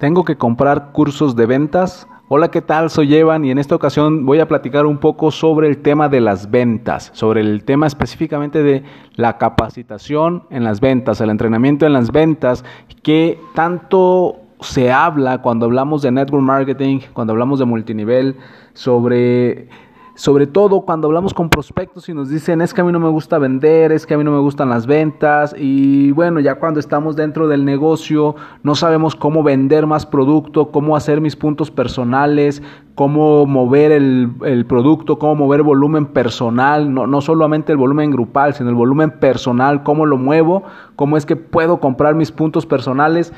Tengo 0.00 0.24
que 0.24 0.38
comprar 0.38 0.92
cursos 0.92 1.36
de 1.36 1.44
ventas. 1.44 2.08
Hola, 2.28 2.50
¿qué 2.50 2.62
tal? 2.62 2.88
Soy 2.88 3.14
Evan 3.14 3.44
y 3.44 3.50
en 3.50 3.58
esta 3.58 3.74
ocasión 3.74 4.24
voy 4.24 4.40
a 4.40 4.48
platicar 4.48 4.86
un 4.86 4.96
poco 4.96 5.30
sobre 5.30 5.68
el 5.68 5.82
tema 5.82 6.08
de 6.08 6.22
las 6.22 6.50
ventas, 6.50 7.10
sobre 7.12 7.42
el 7.42 7.64
tema 7.64 7.86
específicamente 7.86 8.62
de 8.62 8.82
la 9.16 9.36
capacitación 9.36 10.44
en 10.48 10.64
las 10.64 10.80
ventas, 10.80 11.20
el 11.20 11.28
entrenamiento 11.28 11.84
en 11.84 11.92
las 11.92 12.12
ventas, 12.12 12.64
que 13.02 13.38
tanto 13.54 14.38
se 14.60 14.90
habla 14.90 15.42
cuando 15.42 15.66
hablamos 15.66 16.00
de 16.00 16.12
network 16.12 16.44
marketing, 16.44 17.00
cuando 17.12 17.34
hablamos 17.34 17.58
de 17.58 17.66
multinivel, 17.66 18.36
sobre 18.72 19.68
sobre 20.20 20.46
todo 20.46 20.82
cuando 20.82 21.08
hablamos 21.08 21.32
con 21.32 21.48
prospectos 21.48 22.06
y 22.10 22.12
nos 22.12 22.28
dicen 22.28 22.60
es 22.60 22.74
que 22.74 22.82
a 22.82 22.84
mí 22.84 22.92
no 22.92 23.00
me 23.00 23.08
gusta 23.08 23.38
vender, 23.38 23.90
es 23.90 24.04
que 24.04 24.12
a 24.12 24.18
mí 24.18 24.22
no 24.22 24.32
me 24.32 24.40
gustan 24.40 24.68
las 24.68 24.86
ventas 24.86 25.54
y 25.56 26.10
bueno, 26.10 26.40
ya 26.40 26.56
cuando 26.56 26.78
estamos 26.78 27.16
dentro 27.16 27.48
del 27.48 27.64
negocio 27.64 28.36
no 28.62 28.74
sabemos 28.74 29.16
cómo 29.16 29.42
vender 29.42 29.86
más 29.86 30.04
producto, 30.04 30.72
cómo 30.72 30.94
hacer 30.94 31.22
mis 31.22 31.36
puntos 31.36 31.70
personales, 31.70 32.62
cómo 32.96 33.46
mover 33.46 33.92
el, 33.92 34.66
producto, 34.68 35.18
cómo 35.18 35.36
mover 35.36 35.62
volumen 35.62 36.04
personal, 36.04 36.92
no, 36.92 37.06
no 37.06 37.22
solamente 37.22 37.72
el 37.72 37.78
volumen 37.78 38.10
grupal, 38.10 38.52
sino 38.52 38.68
el 38.68 38.76
volumen 38.76 39.12
personal, 39.20 39.82
cómo 39.84 40.04
lo 40.04 40.18
muevo, 40.18 40.64
cómo 40.96 41.16
es 41.16 41.24
que 41.24 41.36
puedo 41.36 41.80
comprar 41.80 42.14
mis 42.14 42.30
puntos 42.30 42.66
personales 42.66 43.32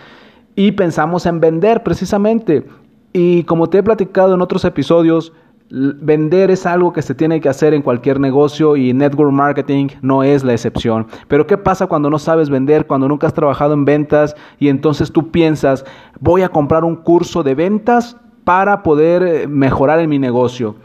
y 0.56 0.72
pensamos 0.72 1.26
en 1.26 1.38
vender 1.38 1.84
precisamente. 1.84 2.66
Y 3.12 3.44
como 3.44 3.68
te 3.68 3.78
he 3.78 3.82
platicado 3.84 4.34
en 4.34 4.40
otros 4.40 4.64
episodios, 4.64 5.32
Vender 5.70 6.50
es 6.50 6.66
algo 6.66 6.92
que 6.92 7.02
se 7.02 7.14
tiene 7.14 7.40
que 7.40 7.48
hacer 7.48 7.72
en 7.72 7.82
cualquier 7.82 8.20
negocio 8.20 8.76
y 8.76 8.92
network 8.92 9.32
marketing 9.32 9.88
no 10.02 10.22
es 10.22 10.44
la 10.44 10.52
excepción. 10.52 11.06
Pero 11.28 11.46
¿qué 11.46 11.56
pasa 11.56 11.86
cuando 11.86 12.10
no 12.10 12.18
sabes 12.18 12.50
vender, 12.50 12.86
cuando 12.86 13.08
nunca 13.08 13.26
has 13.26 13.34
trabajado 13.34 13.74
en 13.74 13.84
ventas 13.84 14.36
y 14.58 14.68
entonces 14.68 15.12
tú 15.12 15.30
piensas, 15.30 15.84
voy 16.20 16.42
a 16.42 16.50
comprar 16.50 16.84
un 16.84 16.96
curso 16.96 17.42
de 17.42 17.54
ventas 17.54 18.16
para 18.44 18.82
poder 18.82 19.22
eh, 19.22 19.46
mejorar 19.48 20.00
en 20.00 20.10
mi 20.10 20.18
negocio? 20.18 20.76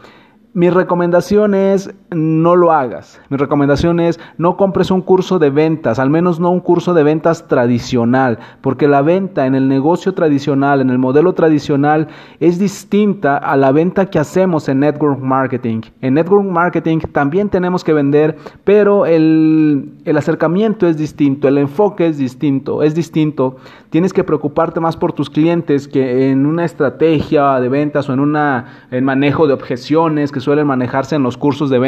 Mi 0.54 0.70
recomendación 0.70 1.54
es 1.54 1.94
no 2.10 2.56
lo 2.56 2.72
hagas. 2.72 3.20
Mi 3.28 3.36
recomendación 3.36 4.00
es 4.00 4.18
no 4.38 4.56
compres 4.56 4.90
un 4.90 5.02
curso 5.02 5.38
de 5.38 5.50
ventas, 5.50 5.98
al 5.98 6.10
menos 6.10 6.40
no 6.40 6.50
un 6.50 6.60
curso 6.60 6.94
de 6.94 7.02
ventas 7.02 7.46
tradicional, 7.48 8.38
porque 8.60 8.88
la 8.88 9.02
venta 9.02 9.46
en 9.46 9.54
el 9.54 9.68
negocio 9.68 10.14
tradicional, 10.14 10.80
en 10.80 10.90
el 10.90 10.98
modelo 10.98 11.34
tradicional, 11.34 12.08
es 12.40 12.58
distinta 12.58 13.36
a 13.36 13.56
la 13.56 13.72
venta 13.72 14.06
que 14.06 14.18
hacemos 14.18 14.68
en 14.68 14.80
network 14.80 15.20
marketing. 15.20 15.82
En 16.00 16.14
network 16.14 16.44
marketing 16.44 16.98
también 17.12 17.48
tenemos 17.48 17.84
que 17.84 17.92
vender, 17.92 18.36
pero 18.64 19.06
el, 19.06 19.92
el 20.04 20.16
acercamiento 20.16 20.86
es 20.86 20.96
distinto, 20.96 21.48
el 21.48 21.58
enfoque 21.58 22.06
es 22.06 22.18
distinto, 22.18 22.82
es 22.82 22.94
distinto. 22.94 23.56
Tienes 23.90 24.12
que 24.12 24.24
preocuparte 24.24 24.80
más 24.80 24.96
por 24.96 25.12
tus 25.12 25.30
clientes 25.30 25.88
que 25.88 26.30
en 26.30 26.46
una 26.46 26.64
estrategia 26.64 27.58
de 27.60 27.68
ventas 27.68 28.08
o 28.08 28.12
en, 28.12 28.20
una, 28.20 28.86
en 28.90 29.04
manejo 29.04 29.46
de 29.46 29.54
objeciones 29.54 30.30
que 30.30 30.40
suelen 30.40 30.66
manejarse 30.66 31.16
en 31.16 31.22
los 31.22 31.36
cursos 31.36 31.70
de 31.70 31.78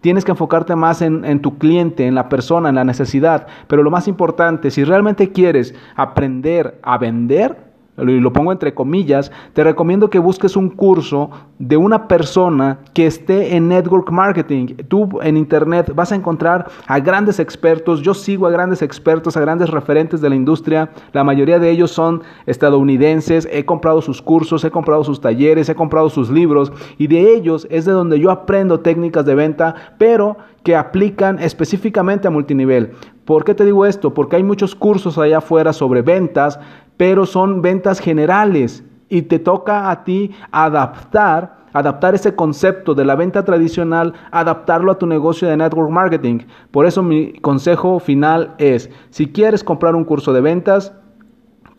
Tienes 0.00 0.24
que 0.24 0.30
enfocarte 0.30 0.76
más 0.76 1.02
en, 1.02 1.24
en, 1.24 1.40
tu 1.40 1.58
cliente, 1.58 2.06
en 2.06 2.14
la 2.14 2.28
persona, 2.28 2.70
en 2.70 2.74
la 2.74 2.84
necesidad. 2.84 3.46
Pero 3.66 3.82
lo 3.82 3.90
más 3.90 4.08
importante, 4.08 4.70
si 4.70 4.82
realmente 4.84 5.30
quieres 5.30 5.74
aprender 5.94 6.78
a 6.82 6.96
vender, 6.96 7.69
y 8.08 8.20
lo 8.20 8.32
pongo 8.32 8.52
entre 8.52 8.74
comillas, 8.74 9.30
te 9.52 9.64
recomiendo 9.64 10.10
que 10.10 10.18
busques 10.18 10.56
un 10.56 10.70
curso 10.70 11.30
de 11.58 11.76
una 11.76 12.08
persona 12.08 12.78
que 12.94 13.06
esté 13.06 13.56
en 13.56 13.68
network 13.68 14.10
marketing. 14.10 14.76
Tú 14.88 15.20
en 15.22 15.36
internet 15.36 15.92
vas 15.94 16.12
a 16.12 16.14
encontrar 16.14 16.68
a 16.86 16.98
grandes 17.00 17.38
expertos, 17.38 18.02
yo 18.02 18.14
sigo 18.14 18.46
a 18.46 18.50
grandes 18.50 18.82
expertos, 18.82 19.36
a 19.36 19.40
grandes 19.40 19.70
referentes 19.70 20.20
de 20.20 20.28
la 20.28 20.36
industria, 20.36 20.90
la 21.12 21.24
mayoría 21.24 21.58
de 21.58 21.70
ellos 21.70 21.90
son 21.90 22.22
estadounidenses, 22.46 23.48
he 23.50 23.64
comprado 23.64 24.00
sus 24.02 24.22
cursos, 24.22 24.64
he 24.64 24.70
comprado 24.70 25.04
sus 25.04 25.20
talleres, 25.20 25.68
he 25.68 25.74
comprado 25.74 26.08
sus 26.08 26.30
libros 26.30 26.72
y 26.98 27.06
de 27.06 27.34
ellos 27.34 27.66
es 27.70 27.84
de 27.84 27.92
donde 27.92 28.18
yo 28.18 28.30
aprendo 28.30 28.80
técnicas 28.80 29.24
de 29.24 29.34
venta, 29.34 29.74
pero 29.98 30.36
que 30.62 30.76
aplican 30.76 31.38
específicamente 31.38 32.28
a 32.28 32.30
multinivel. 32.30 32.92
¿Por 33.30 33.44
qué 33.44 33.54
te 33.54 33.64
digo 33.64 33.86
esto? 33.86 34.12
Porque 34.12 34.34
hay 34.34 34.42
muchos 34.42 34.74
cursos 34.74 35.16
allá 35.16 35.38
afuera 35.38 35.72
sobre 35.72 36.02
ventas, 36.02 36.58
pero 36.96 37.26
son 37.26 37.62
ventas 37.62 38.00
generales 38.00 38.82
y 39.08 39.22
te 39.22 39.38
toca 39.38 39.88
a 39.88 40.02
ti 40.02 40.32
adaptar 40.50 41.60
adaptar 41.72 42.16
ese 42.16 42.34
concepto 42.34 42.96
de 42.96 43.04
la 43.04 43.14
venta 43.14 43.44
tradicional, 43.44 44.14
adaptarlo 44.32 44.90
a 44.90 44.98
tu 44.98 45.06
negocio 45.06 45.46
de 45.46 45.56
network 45.56 45.90
marketing. 45.90 46.40
Por 46.72 46.86
eso 46.86 47.04
mi 47.04 47.34
consejo 47.34 48.00
final 48.00 48.56
es, 48.58 48.90
si 49.10 49.28
quieres 49.28 49.62
comprar 49.62 49.94
un 49.94 50.04
curso 50.04 50.32
de 50.32 50.40
ventas 50.40 50.92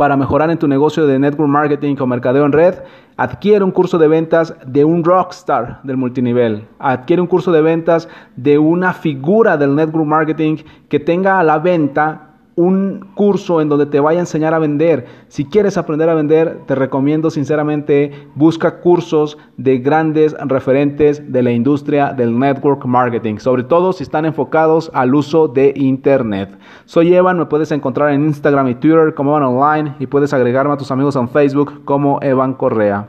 para 0.01 0.17
mejorar 0.17 0.49
en 0.49 0.57
tu 0.57 0.67
negocio 0.67 1.05
de 1.05 1.19
network 1.19 1.47
marketing 1.47 1.95
o 1.99 2.07
mercadeo 2.07 2.43
en 2.43 2.51
red, 2.51 2.73
adquiere 3.17 3.63
un 3.63 3.69
curso 3.69 3.99
de 3.99 4.07
ventas 4.07 4.55
de 4.65 4.83
un 4.83 5.03
rockstar 5.03 5.79
del 5.83 5.95
multinivel, 5.95 6.67
adquiere 6.79 7.21
un 7.21 7.27
curso 7.27 7.51
de 7.51 7.61
ventas 7.61 8.09
de 8.35 8.57
una 8.57 8.93
figura 8.93 9.57
del 9.57 9.75
network 9.75 10.07
marketing 10.07 10.57
que 10.89 10.99
tenga 10.99 11.39
a 11.39 11.43
la 11.43 11.59
venta 11.59 12.30
un 12.55 13.07
curso 13.15 13.61
en 13.61 13.69
donde 13.69 13.85
te 13.85 13.99
vaya 13.99 14.19
a 14.19 14.21
enseñar 14.21 14.53
a 14.53 14.59
vender. 14.59 15.05
Si 15.27 15.45
quieres 15.45 15.77
aprender 15.77 16.09
a 16.09 16.13
vender, 16.13 16.59
te 16.65 16.75
recomiendo 16.75 17.29
sinceramente 17.29 18.11
busca 18.35 18.79
cursos 18.79 19.37
de 19.57 19.77
grandes 19.77 20.35
referentes 20.45 21.31
de 21.31 21.43
la 21.43 21.51
industria 21.51 22.13
del 22.13 22.37
network 22.37 22.85
marketing, 22.85 23.37
sobre 23.37 23.63
todo 23.63 23.93
si 23.93 24.03
están 24.03 24.25
enfocados 24.25 24.91
al 24.93 25.15
uso 25.15 25.47
de 25.47 25.73
internet. 25.75 26.57
Soy 26.85 27.13
Evan, 27.13 27.37
me 27.37 27.45
puedes 27.45 27.71
encontrar 27.71 28.11
en 28.11 28.25
Instagram 28.25 28.67
y 28.67 28.75
Twitter 28.75 29.13
como 29.13 29.37
Evan 29.37 29.43
Online 29.43 29.95
y 29.99 30.07
puedes 30.07 30.33
agregarme 30.33 30.73
a 30.73 30.77
tus 30.77 30.91
amigos 30.91 31.15
en 31.15 31.29
Facebook 31.29 31.85
como 31.85 32.19
Evan 32.21 32.53
Correa. 32.53 32.99